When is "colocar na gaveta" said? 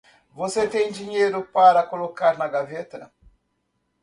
1.85-3.13